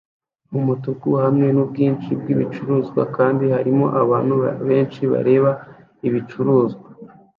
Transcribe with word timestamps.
numutuku 0.49 1.07
hamwe 1.23 1.47
nubwinshi 1.55 2.09
bwibicuruzwa 2.19 3.01
kandi 3.17 3.43
hariho 3.55 3.85
abantu 4.01 4.33
benshi 4.67 5.01
bareba 5.11 5.51
ibicuruzwa 6.07 6.87